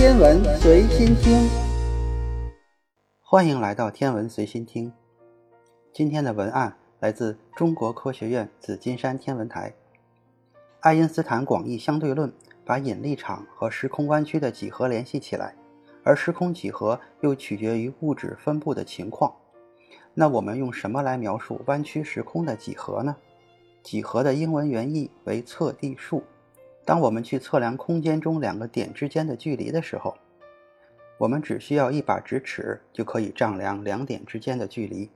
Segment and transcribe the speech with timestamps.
[0.00, 1.46] 天文随心听，
[3.20, 4.90] 欢迎来到天文随心听。
[5.92, 9.74] 今天的文案来自中国科学院紫金山天文台。
[10.80, 12.32] 爱因斯坦广义相对论
[12.64, 15.54] 把引力场和时空弯曲的几何联系起来，
[16.02, 19.30] 而时空几何又取决于物质分布的情况。
[20.14, 23.14] 那我们用什么来描述弯曲时空的几何呢？
[23.82, 26.22] 几何的英文原意为测地数。
[26.90, 30.16] 当我们去测量空间中两个点之间的距离的时候，
[31.18, 35.08] 我们只需要一把直尺就可以丈量两点之间的距离。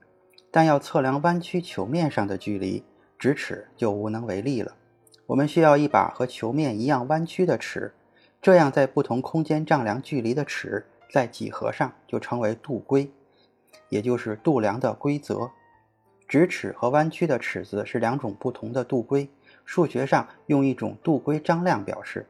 [0.49, 2.81] 但要测量弯曲球面上的距离，
[3.19, 4.73] 直尺就无能为力了。
[5.25, 7.93] 我们需要一把和球面一样弯曲的尺，
[8.41, 13.11] 这样在不同空间丈量距离的尺，在几何上就称为度规，
[13.89, 15.51] 也就是度量的规则。
[16.25, 19.29] 直尺和弯曲的尺子是两种不同的度规。
[19.65, 22.25] 数学上用一种度规张量表示，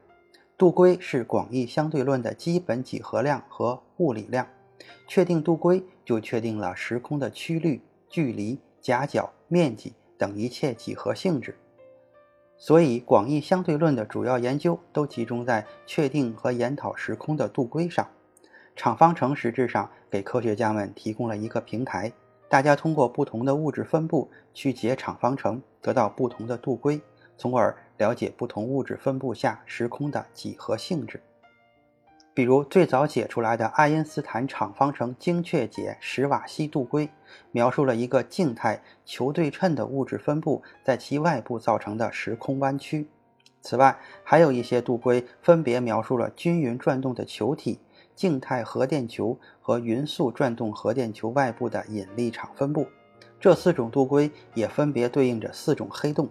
[0.58, 4.48] 度规是广义相对论的基本几何量和物理量。
[5.08, 11.56] 确定度规，就确定了时空的曲率、距离、夹角、面积等一切几何性质。
[12.58, 18.08] 所以，广义相对论的主要研究都集中在确定和研讨时空的度规上。
[18.76, 22.12] 场方程实质上给科学家们提供了一个平台，
[22.50, 27.00] 大家通过不同的物质分布去解场方程，得到不同的度规。
[27.38, 31.22] 从而了解不同物质分布下时空的几何性质。
[32.34, 37.10] 比如，最早解出来的爱因斯坦场方程精确解史瓦西度规，
[37.52, 43.08] 描述了一个静态球对称的物质分布在其外部造成的时空弯曲。
[43.62, 47.80] 此外，还有一些度规分别描述了均匀转动的球体、
[48.14, 52.86] 静态核电球和匀速转动核电球外部的引力场分布。
[53.40, 56.28] 这四种度规也分别对应着四种黑洞。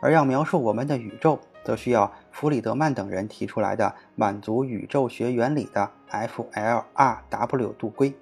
[0.00, 8.14] 而要描述我们的宇宙，则需要弗里德曼等人提出来的满足宇宙学原理的 F-L-R-W 度规。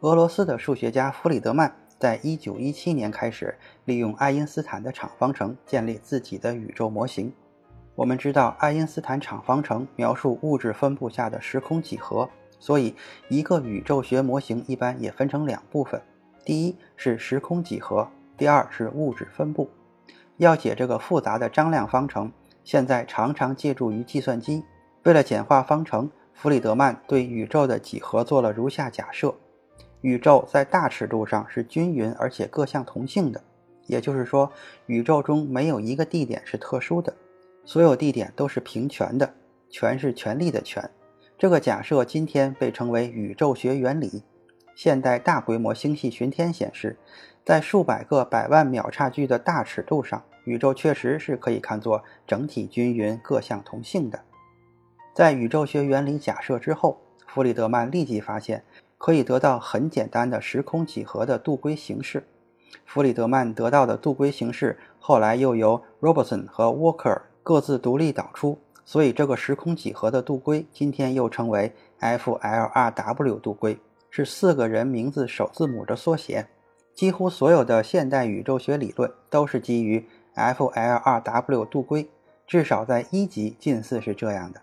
[0.00, 7.32] 俄罗斯的数学家弗里德曼在1917年开始利用爱因斯坦的场方程建立自己的宇宙模型。
[7.94, 12.28] 我们知道，爱因斯坦场方程描述物质分布下的时空几何，
[12.58, 12.96] 所以
[13.28, 16.00] 一个宇宙学模型一般也分成两部分：
[16.44, 19.70] 第一是时空几何，第二是物质分布。
[20.42, 22.32] 要解这个复杂的张量方程，
[22.64, 24.64] 现在常常借助于计算机。
[25.04, 29.32] 为了简化方程，弗里德曼对宇宙的几何做了如下假设：
[30.00, 33.40] 宇宙在大尺度上是均匀而且各项同性的，
[33.86, 34.50] 也就是说，
[34.86, 37.14] 宇宙中没有一个地点是特殊的，
[37.64, 39.32] 所有地点都是平权的，
[39.70, 40.90] 权是权力的权。
[41.38, 44.24] 这个假设今天被称为宇宙学原理。
[44.74, 46.96] 现代大规模星系巡天显示，
[47.44, 50.22] 在数百个百万秒差距的大尺度上。
[50.44, 54.20] 宇宙确实是可以看作整体均匀、各项同性的。
[55.14, 58.64] 在宇宙学原理假设之后，弗里德曼立即发现
[58.96, 62.26] 可以得到很简单的时空几何的度规形式。
[62.86, 73.78] 弗里德曼得到的度规形式后来又由 Robertson 和 Walker 各自独立导出，所以这个时空几何的度规今天又称为 F-L-R-W 度规，
[74.10, 76.48] 是四个人名字首字母的缩写。
[76.94, 80.06] 几乎所有的现代宇宙学理论都是基于。
[80.34, 82.08] F-L-R-W 度规，
[82.46, 84.60] 至少在一级近似是这样的。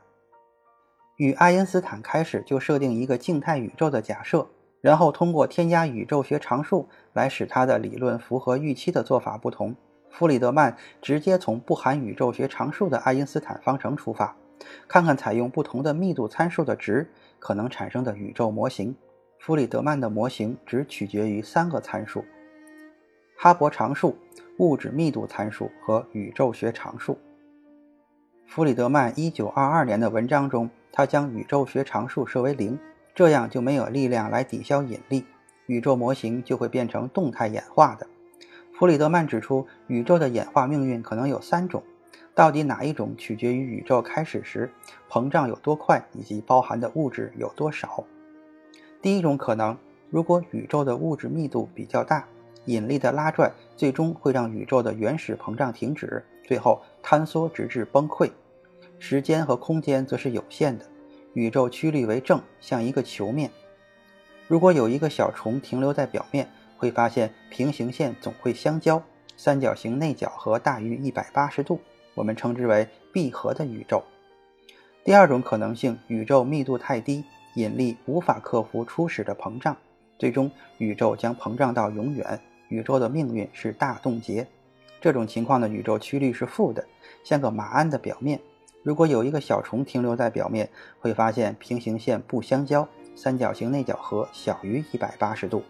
[1.17, 4.47] 与爱因斯坦开始就设定一个静态宇宙的假设，
[4.81, 9.75] 然后通过添加宇宙学常数来使他的理论符合预期的做法不同。
[10.09, 14.35] 弗里德曼直接从不含宇宙学常数的爱因斯坦方程出发，
[14.87, 17.07] 看看采用不同的密度参数的值
[17.37, 18.95] 可能产生的宇宙模型。
[19.39, 22.25] 弗里德曼的模型只取决于三个参数：
[23.41, 24.17] 哈勃常数。
[24.57, 27.17] 物质密度参数和宇宙学常数。
[28.45, 32.77] 弗里德曼1922年的文章中，他将宇宙学常数设为零，
[33.15, 35.23] 这样就没有力量来抵消引力，
[35.67, 38.05] 宇宙模型就会变成动态演化的。
[38.73, 41.81] 弗里德曼指出，宇宙的演化命运可能有三种，
[42.35, 44.69] 到底哪一种取决于宇宙开始时
[45.09, 48.03] 膨胀有多快以及包含的物质有多少。
[49.01, 49.77] 第一种可能，
[50.09, 52.27] 如果宇宙的物质密度比较大。
[52.69, 58.29] 引力的拉拽最终会让宇宙的原始膨胀停止，最后坍缩直至崩溃。
[58.99, 60.85] 时间和空间则是有限的，
[61.33, 63.49] 宇宙曲率为正，像一个球面。
[64.47, 69.01] 如果有一个小虫停留在表面，会发现平行线总会相交，
[69.35, 71.79] 三角形内角和大于一百八十度，
[72.13, 74.03] 我们称之为闭合的宇宙。
[75.03, 77.23] 第二种可能性，宇宙密度太低，
[77.55, 79.75] 引力无法克服初始的膨胀，
[80.19, 82.39] 最终宇宙将膨胀到永远。
[82.69, 84.47] 宇宙的命运是大冻结，
[85.01, 86.85] 这种情况的宇宙曲率是负的，
[87.23, 88.39] 像个马鞍的表面。
[88.83, 90.69] 如果有一个小虫停留在表面，
[90.99, 95.63] 会发现平行线不相交，三角形内角和小于一百八十度。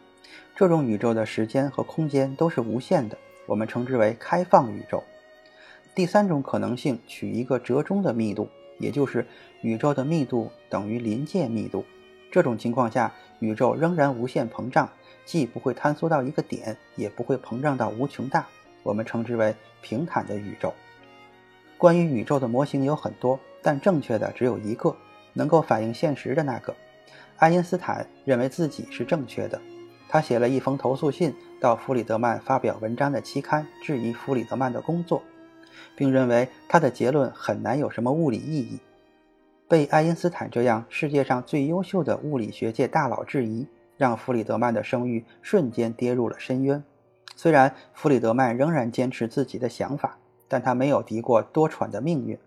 [0.56, 3.18] 这种宇宙的时间和空间都是无限的，
[3.48, 5.04] 我们称之为开放宇宙。
[5.95, 8.48] 第三种可能性，取一个折中的密度，
[8.78, 9.25] 也就是
[9.62, 11.86] 宇宙的密度等于临界密度。
[12.31, 14.88] 这种情况下，宇宙仍然无限膨胀，
[15.30, 18.48] 既不会坍缩到一个点，也不会膨胀到无穷大。
[18.81, 20.74] 我们称之为平坦的宇宙。
[21.78, 24.96] 关于宇宙的模型有很多，但正确的只有一个，
[25.34, 26.76] 能够反映现实的那个。
[27.38, 29.62] 爱因斯坦认为自己是正确的。
[30.08, 31.31] 他写了一封投诉信
[31.62, 35.22] 到弗里德曼发表文章的期刊，质疑弗里德曼的工作，
[35.96, 38.80] 并认为他的结论很难有什么物理意义。
[39.68, 43.68] 被爱因斯坦这样世界上最优秀的物理学界大佬质疑，
[44.00, 46.81] 让弗里德曼的声誉瞬间跌入了深渊。
[47.36, 50.18] 虽然弗里德曼仍然坚持自己的想法，
[50.48, 52.40] 但他没有敌过多舛的命运。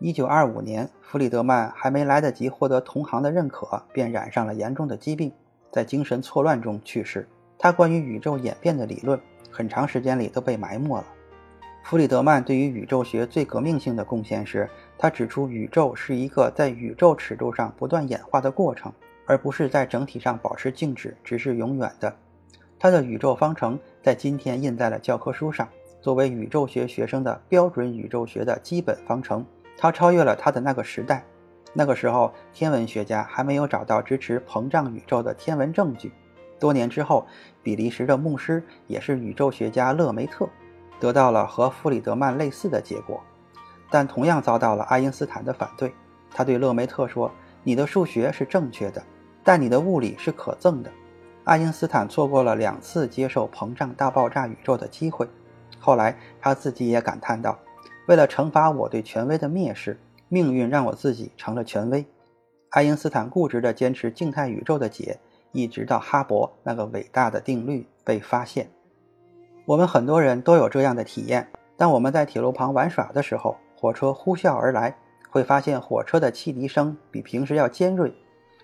[0.00, 5.30] 一九二五年，弗里德曼还没来得及获得同行的认可，便染上了严重的疾病，
[5.70, 7.28] 在精神错乱中去世。
[7.56, 9.20] 他关于宇宙演变的理论，
[9.52, 11.04] 很长时间里都被埋没了。
[11.84, 14.68] 弗里德曼对于宇宙学最革命性的贡献是，
[14.98, 18.92] 他指出宇宙是一个在宇宙尺度上不断演化的过程，
[19.28, 22.16] 而不是在整体上保持静止，直至永远的。
[22.78, 25.68] 他的宇宙方程在今天印在了教科书上，
[26.00, 29.44] 作为宇宙学学生的标准宇宙学的基本方程。
[29.76, 31.22] 他超越了他的那个时代，
[31.74, 36.10] 那个时候天文学家还没有找到支持膨胀宇宙的天文证据。
[36.58, 37.26] 多年之后，
[37.62, 40.48] 比利时的牧师也是宇宙学家勒梅特。
[40.98, 43.22] 得到了和弗里德曼类似的结果，
[43.90, 45.92] 但同样遭到了爱因斯坦的反对。
[46.30, 47.30] 他对勒梅特说
[47.62, 49.00] ：“你的数学是正确的，
[49.48, 50.90] 但你的物理是可憎的。”
[51.44, 55.26] 爱因斯坦错过了两次接受膨胀大爆炸宇宙的机会。
[55.78, 57.58] 后来他自己也感叹道
[58.08, 59.98] ：“为了惩罚我对权威的蔑视，
[60.28, 62.04] 命运让我自己成了权威。”
[62.68, 65.18] 爱因斯坦固执地坚持静态宇宙的解，
[65.52, 68.68] 一直到哈勃那个伟大的定律被发现。
[69.64, 71.48] 我们很多人都有这样的体验：
[71.78, 74.94] 当我们在铁路旁玩耍的时候，火车呼啸而来，
[75.30, 78.10] 会发现火车的汽笛声比平时要尖锐；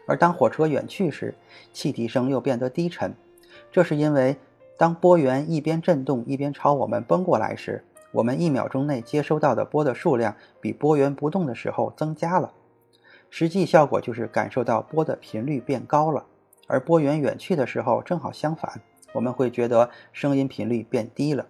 [0.06, 1.34] 而当火车远去时，
[1.72, 3.14] 汽笛声又变得低沉。
[3.72, 4.36] 这是因为，
[4.76, 12.52] 当波源一边震动一边朝我们奔过来时，我们一秒钟内接收到的波的数量比波源不动的时候增加了。
[13.30, 16.24] 实际效果就是感受到波的频率变高了，
[16.68, 18.80] 而波源远去的时候正好相反。
[19.12, 21.46] 我们会觉得声音频率变低了，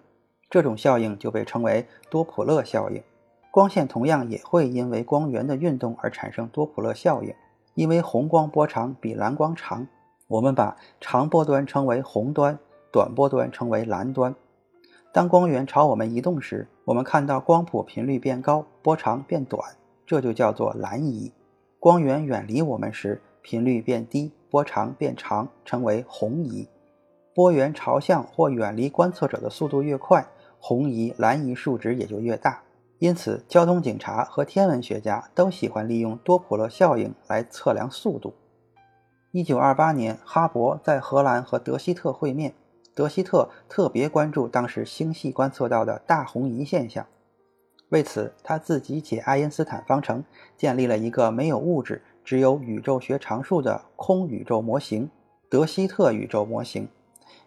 [0.49, 3.03] 这种效应就被称为多普勒效应。
[3.51, 7.33] 光线同样也会因为光源的运动而产生多普勒效应。
[7.75, 9.87] 因为红光波长比蓝光长，
[10.27, 12.57] 我们把长波端称为红端，
[12.91, 14.33] 短波端称为蓝端。
[15.13, 19.61] 当光源朝我们移动时，我们看到光谱频率变高，波长变短，
[20.05, 21.31] 这就叫做蓝移。
[21.79, 26.67] 光源远离我们时，频率变低，波长变长，称为红移。
[27.33, 30.25] 波源朝向或远离观测者的速度越快，
[30.59, 32.61] 红移、蓝移数值也就越大。
[32.99, 38.33] 因此，交通警察和天文学家都喜欢利用多普勒效应来测量速度。
[39.31, 42.53] 一九二八年，哈勃在荷兰和德希特会面，
[42.93, 47.05] 德希特特别关注当时星系观测到的大红移现象，
[47.89, 50.23] 为此他自己解爱因斯坦方程，
[50.55, 55.09] 建立了一个没有物质、只有宇宙学常数的空宇宙模型——
[55.49, 56.87] 德希特宇宙模型。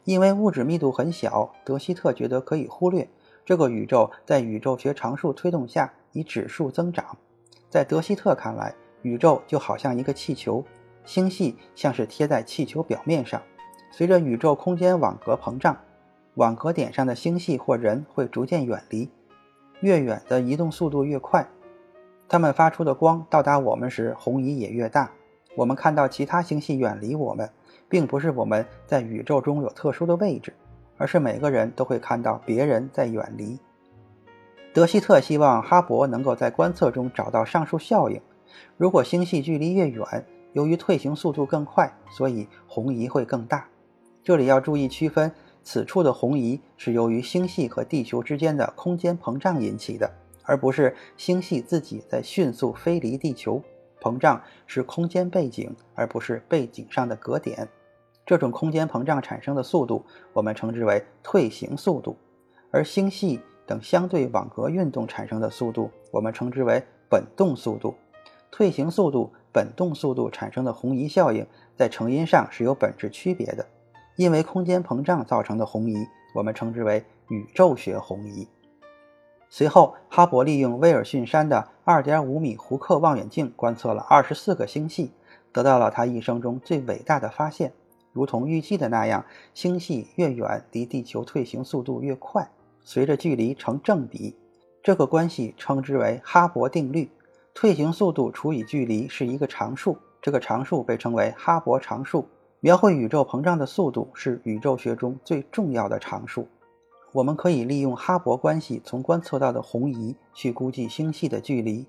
[0.04, 3.08] 因为物质密度很小，德希特觉得可以忽略
[3.48, 7.16] 这个宇宙在宇宙学常数推动下以指数增长。
[7.70, 10.62] 在德希特看来，宇宙就好像一个气球，
[11.06, 13.40] 星系像是贴在气球表面上。
[13.90, 15.78] 随着宇宙空间网格膨胀，
[16.34, 19.08] 网格点上的星系或人会逐渐远离，
[19.80, 21.48] 越远的移动速度越快。
[22.28, 25.10] 它们发出的光到达我们时，红移也越大。
[25.56, 27.48] 我们看到其他星系远离我们。
[27.88, 30.52] 并不是我们在宇宙中有特殊的位置，
[30.98, 33.58] 而是每个人都会看到别人在远离。
[34.74, 38.20] 德希特希望哈勃能够在观测中找到上述效应。
[38.76, 43.66] 如果星系距离越远，由于退行速度更快，所以红移会更大。
[44.22, 50.10] 这里要注意区分，此处的红移是由于星系和地球之间的空间膨胀引起的，
[50.42, 53.62] 而不是星系自己在迅速飞离地球。
[54.00, 57.68] 膨胀是空间背景，而不是背景上的格点。
[58.28, 60.04] 这种空间膨胀产生的速度，
[60.34, 62.14] 我们称之为退行速度；
[62.70, 67.94] 而星系等相对网格运动产生的速度，我们称之为本动速度。
[68.50, 73.64] 退行速度、本动速度产生的红移效应，在成因上是有本质区别的。
[74.16, 78.46] 因为空间膨胀造成的红移，我们称之为宇宙学红移。
[79.48, 85.12] 随后，哈勃利用威尔逊山的2.5米胡克望远镜观测了24个星系，
[85.50, 87.72] 得到了他一生中最伟大的发现。
[88.18, 92.50] 如同预计的那样，星系越远，离地球退行速度越快，
[92.82, 94.34] 随着距离成正比。
[94.82, 97.08] 这个关系称之为哈勃定律。
[97.54, 102.26] 退行速度除以距离是一个常数，这个常数被称为哈勃常数。
[102.58, 106.48] 描绘宇宙膨胀的速度是宇宙学中最重要的常数。
[107.12, 111.86] 我们可以利用哈勃关系从观测到的红移去估计星系的距离，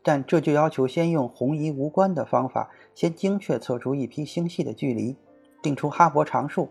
[0.00, 5.16] 但这就要求先用红移无关的方法，先精确测出一批星系的距离，
[5.62, 6.68] 定出哈勃常数。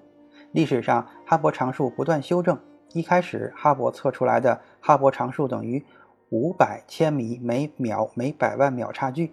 [0.51, 2.59] 历史上，哈勃常数不断修正。
[2.93, 5.83] 一开始，哈勃测出来的哈勃常数等于
[6.29, 9.31] 五百千米每秒每百万秒差距。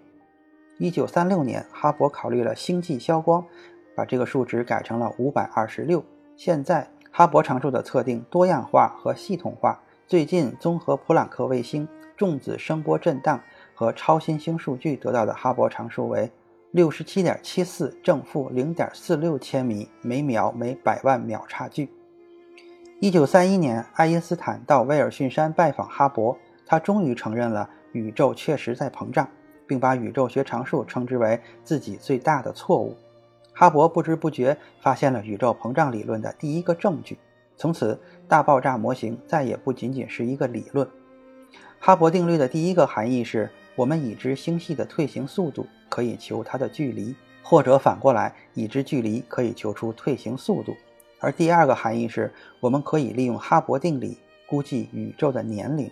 [0.77, 3.45] 一九三六年，哈勃考虑了星际消光。
[3.95, 6.01] 把这个数值改成了五百二十六。
[6.37, 9.77] 现在哈勃常数的测定多样化和系统化。
[10.07, 11.85] 最近综合普朗克卫星、
[12.15, 13.41] 重子声波震荡
[13.75, 16.31] 和超新星数据得到的哈勃常数为
[16.71, 21.89] 六十七点七四正负零点四六千米每秒每百万秒差距。
[22.99, 29.27] 一九三一年，爱因斯坦到威尔逊山拜访哈勃，他终于承认了宇宙确实在膨胀，
[29.65, 32.95] 并把宇宙学常数称之为自己最大的错误。
[33.51, 37.17] 哈勃不知不觉发现了宇宙膨胀理论的第一个证据，
[37.57, 40.87] 从此大爆炸模型再也不仅仅是一个理论。
[41.79, 43.49] 哈勃定律的第一个含义是
[43.79, 50.75] 我们已知星系的退行速度可以求它的距离，或者反过来，已知距离可以求出退行速度。
[51.17, 54.17] 而第二个含义是我们可以利用哈勃定理
[54.49, 55.89] 估计宇宙的年龄。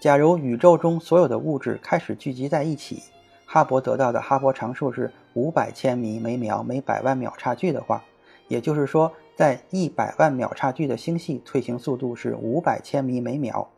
[0.00, 3.04] 假如宇宙中所有的物质开始聚集在一起。
[3.46, 8.02] 哈勃得到的哈勃常数是五百千米每秒每百万秒差距的话，
[8.48, 13.70] 也就是说，在一百万秒差距的星系退行速度是五百千米每秒。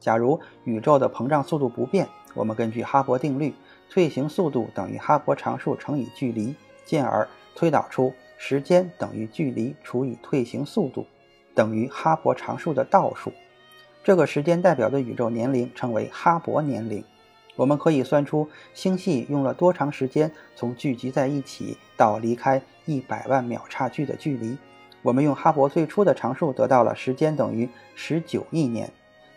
[0.00, 3.54] 假如宇宙的膨胀速度不变，我们根据哈勃定律，
[3.88, 11.06] 退行速度等于哈勃常数乘以距离，进而推导出时间等于距离除以退行速度，
[11.54, 13.32] 等于哈勃常数的倒数。
[14.02, 17.04] 这个时间代表的宇宙年龄称为哈勃年龄。
[17.56, 24.56] 我们可以算出星系用了多长时间从聚集在一起到离开一百万秒差距的距离。
[25.02, 28.90] 我们用哈勃最初的常数得到了时间等于十九亿年。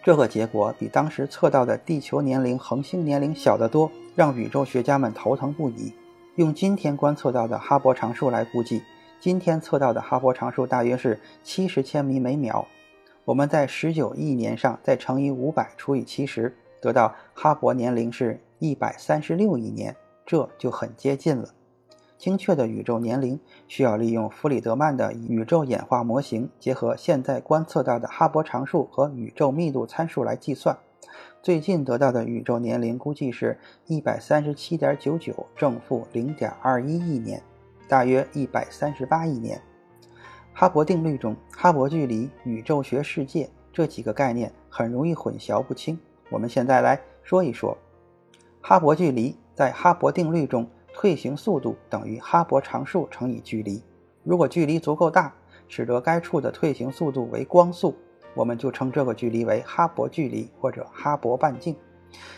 [0.03, 5.93] 这个结果比当时测到的地球年龄、恒星年龄小得多，让宇宙学家们头疼不已。
[6.35, 8.83] 用今天观测到的哈勃常数来估计，
[9.21, 12.67] 今天测到的哈勃常数大约是七十千米每秒。
[13.23, 16.53] 我们在十九亿年上再乘以五百除以七十。
[16.81, 19.95] 得到哈勃年龄是一百三十六亿年，
[20.25, 21.47] 这就很接近了。
[22.23, 23.37] 精确的宇宙年龄
[23.67, 30.77] 需要利用弗里德曼的宇宙演化模型，结合现在观测到的哈勃常数和宇宙密度参数来计算。
[31.41, 37.43] 最近得到的宇宙年龄估计是一百三十七点九九正负零点二一亿年，
[37.89, 39.61] 大约一百三十八亿年。
[40.53, 45.99] 哈勃定律中，哈勃距离、宇宙学世界这几个概念很容易混淆不清。
[46.29, 47.77] 我们现在来说一说，
[48.61, 53.83] 哈勃距离在哈勃定律中，退行速度等于哈勃常数乘以距离。
[54.23, 55.33] 如果距离足够大，
[55.67, 57.95] 使得该处的退行速度为光速，
[58.35, 61.75] 我们就称这个距离为哈勃距离或者哈勃半径。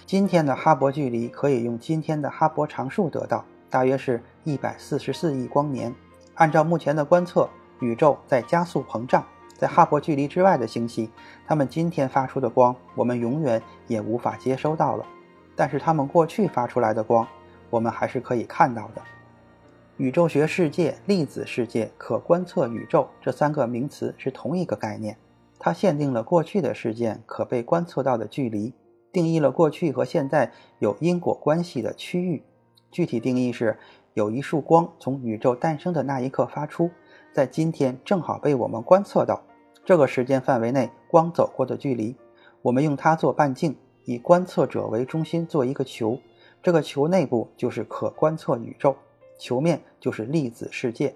[0.05, 5.93] 今天的哈勃距离可以用今天的哈勃常数得到，大约是一百四十四亿光年。
[6.35, 7.49] 按照目前的观测，
[7.81, 9.23] 宇宙在加速膨胀。
[9.57, 11.09] 在哈勃距离之外的星系，
[11.47, 15.05] 它们今天发出的光，我们永远也无法接收到了。
[15.55, 17.25] 但是它们过去发出来的光，
[17.69, 19.01] 我们还是可以看到的。
[19.97, 25.17] 宇宙学世界、粒子世界、可观测宇宙这三个名词是同一个概念。
[25.57, 28.73] 它限定了过去的事件可被观测到的距离，
[29.11, 32.43] 定义了过去和现在有因果关系的区域。
[32.91, 33.77] 具体定义是：
[34.13, 36.91] 有一束光从宇宙诞生的那一刻发出。
[37.31, 39.41] 在今天正好被我们观测到，
[39.83, 42.15] 这个时间范围内光走过的距离，
[42.61, 46.19] 我们用它做半径，以观测者为中心做一个球，
[46.65, 48.95] 这个球内部就是可观测宇宙，
[49.37, 51.15] 球面就是粒子世界。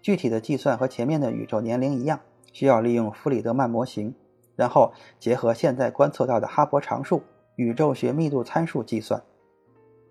[0.00, 2.20] 具体的计算和前面的宇宙年龄一样，
[2.52, 4.14] 需要利用弗里德曼模型，
[4.54, 7.20] 然后结合现在观测到的哈勃常数、
[7.56, 9.20] 宇宙学密度参数计算。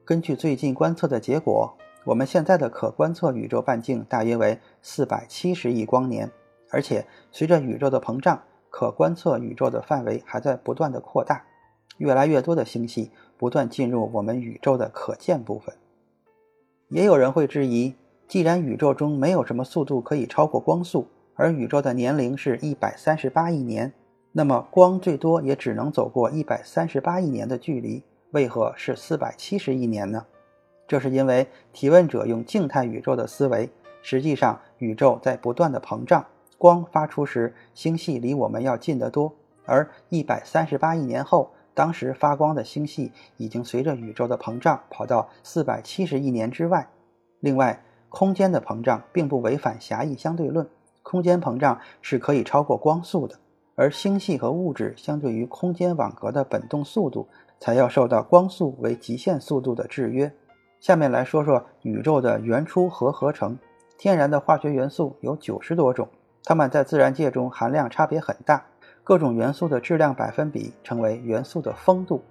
[0.03, 1.74] 根据最近观测的结果。
[2.03, 6.29] 我们现在的可观测宇宙半径大约为四百七十亿光年，
[6.70, 11.44] 而且随着宇宙的膨胀，可观测宇宙的范围还在不断的扩大，
[11.98, 15.75] 越来越多的星系不断进入我们宇宙的可见部分。
[16.89, 17.96] 也有人会质疑，
[18.27, 23.92] 既然宇宙中没有什么速度可以超过光速，而宇宙的年龄是一百三十八亿年，
[24.32, 28.04] 那么光最多也只能走过一百三十八亿年的距离。
[28.32, 30.25] 为何是四百七十亿年呢？
[30.88, 33.70] 这是因为提问者用静态宇宙的思维，
[34.01, 36.25] 实际上宇宙在不断的膨胀，
[36.58, 39.34] 光发出时，星系离我们要近得多，
[39.65, 46.88] 而一百三十八亿年后，当时发光的星系已经随着宇宙的膨胀跑到四百七十亿年之外。
[47.41, 50.67] 另外，空间的膨胀并不违反狭义相对论，
[51.03, 53.38] 空间膨胀是可以超过光速的，
[53.75, 57.27] 而星系和物质相对于空间网格的本动速度，
[57.60, 60.32] 才要受到光速为极限速度的制约。
[60.79, 63.58] 下面来说说宇宙的原初核合成。
[63.98, 66.08] 天然的化学元素有九十多种，
[66.44, 68.65] 它们在自然界中含量差别很大。
[69.06, 72.24] 各种元素的质量百分比称为元素的丰度。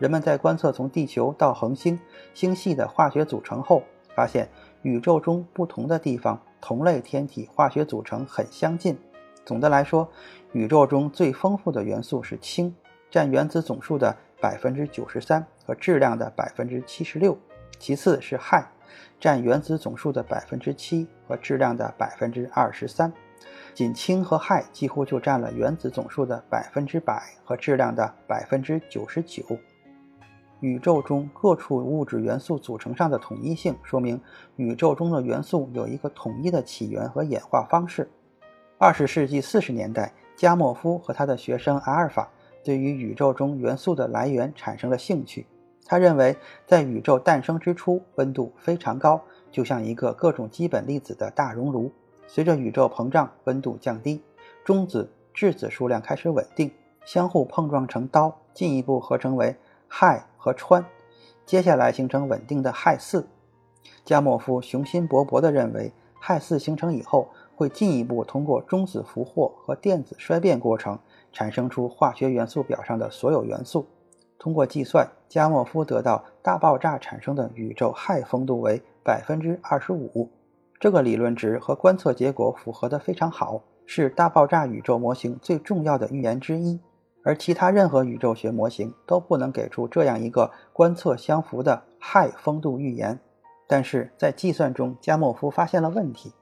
[0.00, 1.96] 人们在观测从地球到恒星、
[2.34, 3.80] 星系的化学组成后，
[4.12, 4.48] 发现
[4.82, 8.98] 宇宙中不同的地方同类天体化学组成很相近。
[9.44, 10.10] 总的来说，
[10.50, 12.74] 宇宙中最丰富的元素是氢，
[13.08, 17.38] 占原子总数的百分之九十三和质量的百分之七十六。
[17.78, 18.66] 其次是氦，
[19.20, 23.12] 占原子总数的百分之七和质量的百分之二十三，
[23.76, 29.44] 仅氢和氦几乎就占了原子总数的百分之百和质量的百分之九十九。
[30.60, 34.18] 宇宙中各处物质元素组成上的统一性，说明
[34.56, 38.08] 宇宙中的元素有一个统一的起源和演化方式。
[38.78, 42.30] 二十世纪四十年代，加莫夫和他的学生阿尔法
[42.64, 45.46] 对于宇宙中元素的来源产生了兴趣。
[45.84, 46.34] 他认为，
[46.66, 49.20] 在宇宙诞生之初，温度非常高，
[49.52, 51.92] 就像一个各种基本粒子的大熔炉。
[52.26, 54.22] 随着宇宙膨胀，温度降低，
[54.64, 56.70] 中子、质子数量开始稳定，
[57.04, 59.56] 相互碰撞成氘，进一步合成为
[59.88, 60.84] 氦和氚，
[61.44, 63.26] 接下来形成稳定的氦四。
[64.04, 70.98] 加莫夫雄心勃勃地认为，氦四形成以后，会进一步通过中子俘获和电子衰变过程，
[71.32, 73.86] 产生出化学元素表上的所有元素。
[74.38, 80.28] 通过计算，加莫夫得到大爆炸产生的宇宙氦丰度为百分之二十五。
[80.78, 86.78] 这个理论值和观测结果符合得非常好，是大爆炸宇宙模型最重要的预言之一。
[87.24, 93.18] 而其他任何宇宙学模型都不能给出这样一个观测相符的氦丰度预言。
[93.66, 96.32] 但是在计算中，加莫夫发现了问题。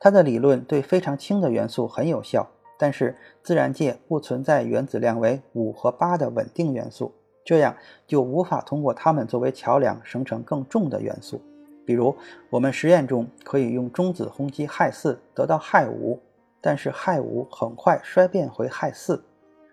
[0.00, 2.48] 他的理论对非常轻的元素很有效。
[2.80, 7.12] 但是自然界不存在原子量为五和八的稳定元素，
[7.44, 7.74] 这样
[8.06, 11.42] 就无法通过它们作为桥梁生成更重的元素。
[11.88, 12.14] 比如，
[12.50, 16.20] 我们实验中可以用中子轰击氦四得到氦五，
[16.60, 19.24] 但是氦五很快衰变回氦四，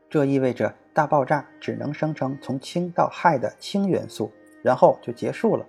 [0.10, 4.32] 这意味着大爆炸只能生成从氢到氦的氢元素，
[4.63, 5.65] 然后就结束了。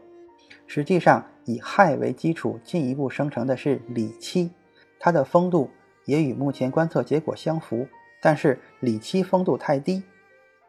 [0.68, 4.52] 实际上，以氦为基础进一步生成的是锂七，
[5.00, 5.68] 它的丰度。
[6.04, 7.88] 也与目前观测结果相符，
[8.22, 10.04] 但是锂七丰度太低，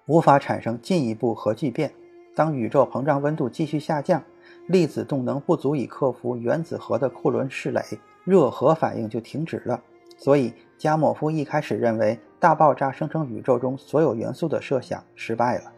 [0.07, 1.93] 无法产生进一步核聚变。
[2.33, 4.23] 当宇宙膨胀温度继续下降，
[4.67, 7.81] 粒子动能不足以克服原子核的库伦势垒，
[8.23, 9.81] 热核反应就停止了。
[10.17, 15.71] 所以加莫夫一开始认为大爆炸生成宇宙中所有元素的设想失败了。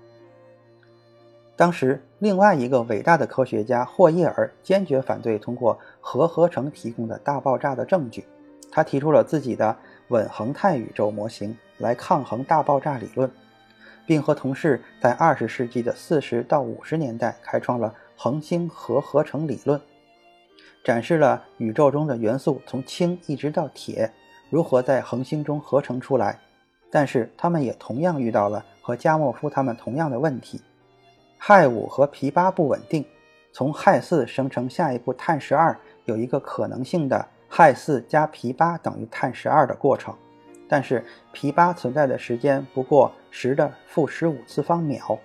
[1.56, 8.26] 当时，另外一个伟大的科学家霍伊尔坚决反对通过核合成提供的大爆炸的证据。
[8.72, 9.76] 他提出了自己的
[10.08, 13.30] 稳恒态宇宙模型来抗衡大爆炸理论，
[14.06, 19.80] 并和同事在二十世纪的四十到五十年代开创了恒星核合成理论，
[20.84, 24.12] 展示了宇宙中的元素从氢一直到铁
[24.50, 26.38] 如何在恒星中合成出来。
[26.92, 30.60] 但是他们也同样遇到了和加莫夫他们同样的问题：
[31.40, 33.06] 氦五和铍八不稳定，
[33.54, 37.26] 从氦四生成下一步碳十二有一个可能性的。
[37.50, 40.14] 氦四加铍八等于碳十二的过程，
[40.68, 45.18] 但是铍八存在的时间不过十的负十五次方秒，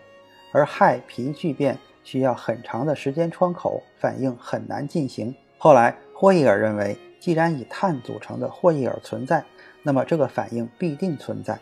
[0.52, 5.35] 而氦铍聚变需要很长的时间窗口，反应很难进行。
[5.59, 9.43] 后来霍伊尔认为，既然以碳组成的霍伊尔存在，
[9.83, 11.59] 那么这个反应必定存在。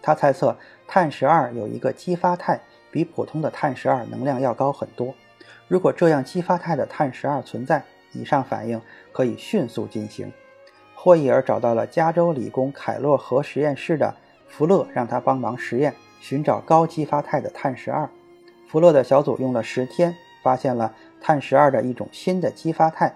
[0.00, 0.56] 他猜测
[0.88, 2.58] 碳十二有一个激发态，
[2.90, 5.14] 比普通的碳十二能量要高很多。
[5.68, 8.80] 如果这样激发态的碳十二存在，以上反应
[9.12, 10.32] 可以迅速进行。
[10.94, 14.14] 霍伊尔找到了加州理工凯洛核实验室的
[14.48, 18.08] 福勒，让他帮忙实验，寻找高激发态的碳十二。
[18.70, 23.12] 福勒的小组用了十天，发现了碳十二的一种新的激发态，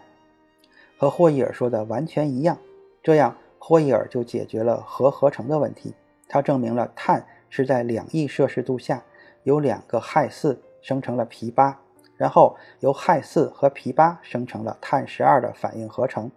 [0.98, 2.58] 和霍伊尔说的完全一样。
[3.04, 5.94] 这样，霍伊尔就解决了核合成的问题。
[6.26, 9.00] 他证明了碳是在两亿摄氏度下，
[9.44, 11.78] 有两个氦四生成了铍八。
[12.16, 16.28] 然后由氦四和铍八生成了碳十二的反应合成。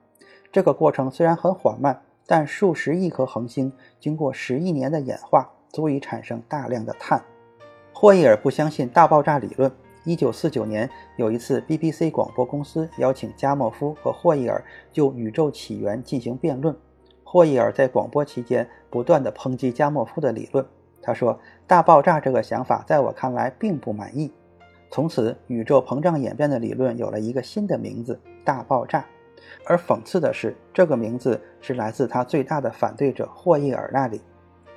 [0.51, 7.19] 这个过程虽然很缓慢，但数十亿颗恒星经过十亿年的演化，足以产生大量的碳。
[7.99, 9.71] 霍伊尔不相信大爆炸理论。
[10.03, 16.77] 一九四九年，有一次，BBC 广播公司邀请加莫夫和霍伊尔就宇宙起源进行辩论。
[17.23, 20.63] 霍伊尔在广播期间不断地抨击加莫夫的理论。
[21.01, 24.31] 他说：“大爆炸这个想法在我看来并不满意。”
[24.91, 29.03] 从此，宇宙膨胀演变的理论有了一个新的名字——大爆炸。
[29.65, 34.21] 而讽刺的是，这个名字是来自他最大的反对者霍伊尔那里。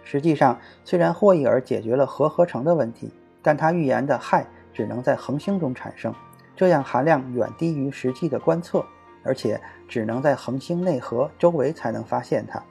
[0.02, 6.14] 实际上，虽然霍伊尔解决了核合成的问题，但他预言的氦只能在恒星中产生，
[6.56, 8.84] 这样含量远低于实际的观测，
[9.22, 12.62] 而且只能在恒星内核周围才能发现它。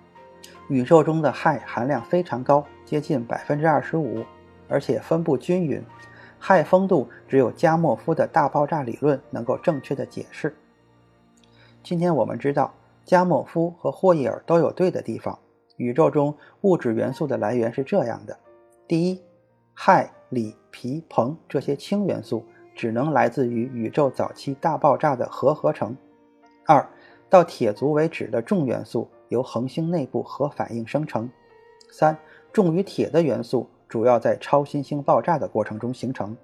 [0.68, 4.24] 宇宙中的氦含量非常高，接近百分之二十五，
[4.68, 5.84] 而且分布均匀。
[6.40, 10.56] 氦丰度只有加莫夫的大爆炸理论能够正确的解释。
[11.84, 15.38] 今天我们知道，加莫夫和霍伊尔都有对的地方。
[15.80, 18.38] 宇宙中物质元素的来源是这样的：
[18.86, 19.22] 第一，
[19.74, 22.44] 氦、锂、铍、硼这些氢元素
[22.76, 25.94] 只能来自于宇宙早期大爆炸的核合成；
[26.66, 26.86] 二，
[27.30, 31.30] 到铁族为止的重元素由恒星内部核反应生成；
[31.90, 32.18] 三，
[32.52, 36.36] 重于铁的元素主要在超新星爆炸的过程中形成。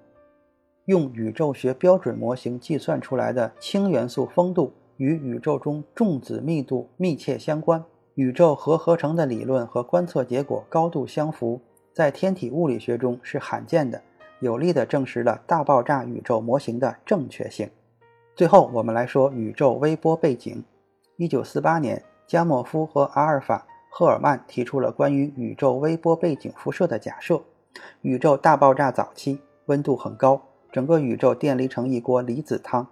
[0.86, 7.84] 用宇宙学标准模型计算出来的氢元素丰度与宇宙中重子密度密切相关。
[8.16, 11.60] 宇宙核合成的理论和观测结果高度相符，
[11.92, 14.00] 在天体物理学中是罕见的，
[14.40, 17.68] 有力地证实了大爆炸宇宙模型的正确性。
[18.34, 20.64] 最后，我们来说宇宙微波背景。
[21.18, 27.42] 一九四八年，加莫夫和阿尔法·赫尔曼提出了关于宇宙微波背景辐射的假设：
[28.00, 30.40] 宇宙大爆炸早期温度很高，
[30.72, 32.86] 整个宇宙电离成一锅离子汤，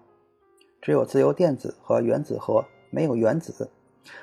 [0.83, 3.71] 只有自由电子和原子核，没有原子。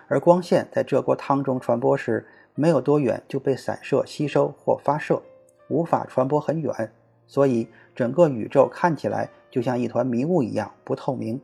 [0.07, 5.21] 而光线在这锅汤中传播时，没有多远就被散射、吸收或发射，
[5.69, 6.91] 无法传播很远，
[7.25, 11.41] 所以整个宇宙看起来就像一团迷雾一样不透明。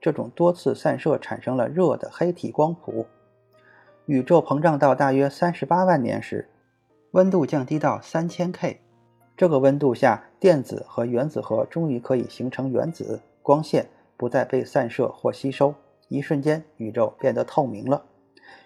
[0.00, 3.06] 这种多次散射产生了热的黑体光谱。
[4.06, 6.48] 宇宙膨胀到大约三十八万年时，
[7.12, 8.80] 温度降低到三千 K，
[9.36, 15.74] 这个温度下，电子和原子核终于可以形成原子，光线不再被散射或吸收。
[16.10, 18.02] 一瞬间，宇宙变得透明了，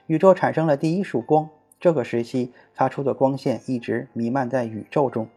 [0.06, 1.50] 宇宙产生了第一束光。
[1.78, 5.28] 这个时期发出的光线一直弥漫在宇宙中。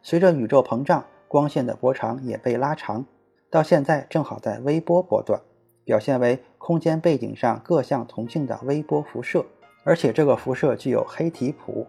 [0.00, 3.04] 随着宇宙膨胀，光线的波长也被拉长，
[3.50, 5.40] 到现在正好在微波波段，
[5.84, 9.44] 表现为空间背景上各项同性的微波辐射，
[9.82, 11.84] 而且这个辐射具有黑体谱。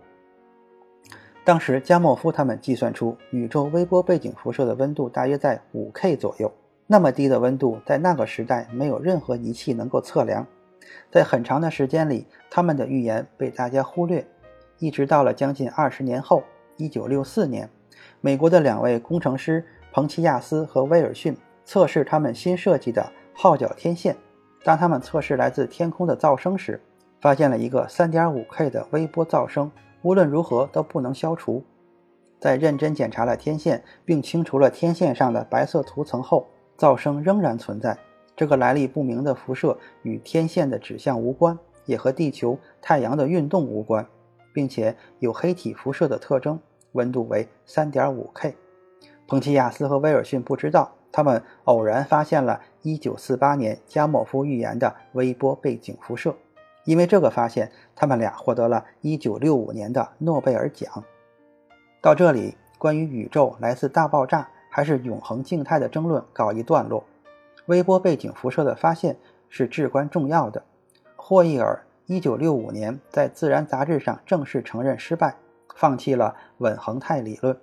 [1.44, 6.52] 当时加莫夫他们计算出宇宙微波背景辐射的温度大约在五 K 左右。
[6.92, 10.46] 那么低的温度，在那个时代没有任何仪器能够测量。
[11.10, 14.28] 在很长的时间里，他们的预言被大家忽略，
[14.78, 16.44] 一直到了将近二十年后
[16.80, 17.70] ，1964年，
[18.20, 24.18] 美国的两位工程师彭齐亚斯和威尔逊测试他们新设计的号角天线。
[24.66, 26.82] 当他们测试来自天空的噪声时，
[27.22, 31.64] 发现了一个 3.5K 的微波噪声，无论如何都不能消除。
[32.38, 36.48] 在认真检查了天线，并清除了天线上的白色涂层后，
[36.82, 37.96] 噪声仍然存在。
[38.36, 44.04] 这个来历不明的辐射与天线的指向无关，也和地球、太阳的运动无关，
[44.52, 46.60] 并且有黑体辐射的特征，
[46.94, 48.56] 温度为3.5 K。
[49.28, 56.36] 彭齐亚斯和威尔逊不知道，他们偶然发现了1948年加莫夫预言的微波背景辐射。
[56.86, 61.04] 因为这个发现，他们俩获得了1965年的诺贝尔奖。
[62.02, 64.50] 到这里，关于宇宙来自大爆炸。
[64.72, 67.04] 还是永恒静态的争论告一段落。
[67.68, 69.18] 微波背景辐射的发现
[69.50, 70.64] 是至关重要的。
[71.16, 75.36] 霍伊尔1965年在《自然》杂志上正式承认失败，
[75.76, 77.56] 放弃了稳恒态理论。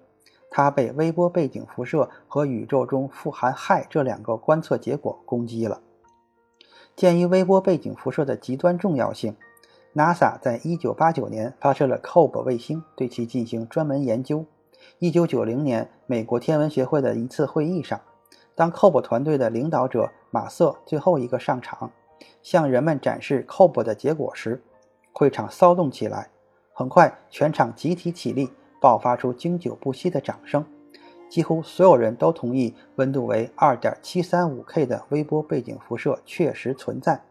[0.50, 5.80] 他被微波背景辐射和宇宙中富含氦这两个观测结果攻击了。
[6.94, 9.36] 鉴于微波背景辐射的极端重要性
[9.94, 14.46] ，NASA 在1989年发射了 COBE 卫星，对其进行专门研究。
[14.98, 18.00] 一九九零年，美国天文学会的一次会议上，
[18.54, 21.90] 当 COBE 团队的领导者马瑟最后一个上场，
[22.42, 24.62] 向人们展示 COBE 的结果时，
[25.12, 26.30] 会场骚动起来。
[26.72, 30.64] 很快，全场集体起立，爆发出经久不息的掌声。
[31.28, 37.22] 几乎所有人都同意，温度为二点七三五 K 的微波背景辐射确实存在。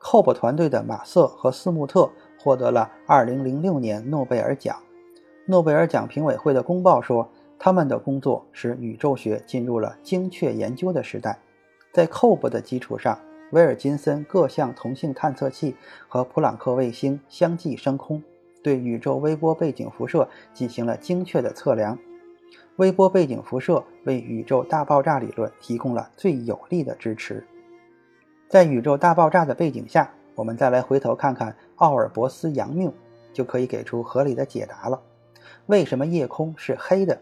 [0.00, 4.76] COBE 团队的马瑟和斯穆特获得了二零零六年诺贝尔奖。
[5.50, 7.26] 诺贝尔奖评委会的公报说，
[7.58, 11.38] 他们的工作使宇宙学进入了精确研究的时代。
[11.90, 13.18] 在 c o b 的基础上，
[13.52, 15.74] 威尔金森各项同性探测器
[16.06, 18.22] 和普朗克卫星相继升空，
[18.62, 21.98] 对宇宙微波背景辐射进行了精确的测量。
[22.76, 27.42] 微波背景辐射为宇宙大爆炸理论提供了最有力的支持。
[28.50, 32.92] 在宇宙大爆炸的背景下，我们再来回头看看奥尔伯斯杨谬，
[33.32, 35.00] 就可以给出合理的解答了。
[35.68, 37.18] 为什么夜空是黑的？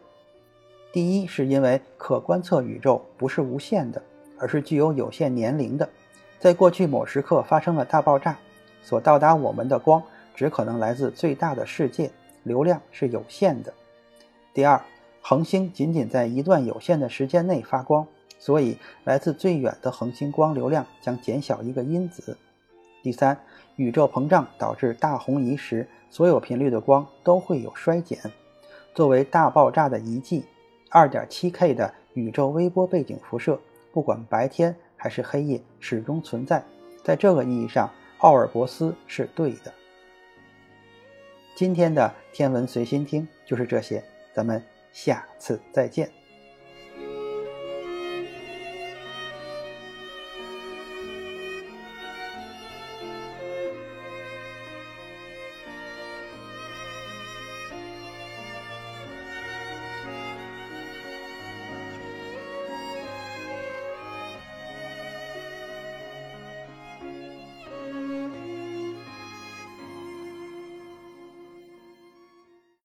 [0.92, 4.00] 第一，是因为可观测宇宙不是无限的，
[4.38, 5.88] 而是具有有限年龄的。
[6.38, 8.38] 在过去某时刻发生了大爆炸，
[8.84, 10.00] 所到达我们的光
[10.32, 12.08] 只可能来自最大的世界，
[12.44, 13.74] 流量是有限的。
[14.54, 14.80] 第二，
[15.20, 18.06] 恒星仅仅在一段有限的时间内发光，
[18.38, 22.38] 所以来自最远的恒星光流量将减小一个因子。
[23.06, 23.38] 第三，
[23.76, 28.18] 宇宙膨胀导致大红移时，所有频率的光都会有衰减。
[28.96, 30.44] 作为大爆炸的遗迹
[30.90, 33.60] ，2.7K 的宇宙微波背景辐射，
[33.92, 36.60] 不管白天还是黑夜，始终存在。
[37.04, 37.88] 在这个意义上，
[38.18, 39.72] 奥尔伯斯是对的。
[41.54, 44.02] 今天的天文随心听就是这些，
[44.34, 46.10] 咱们下次再见。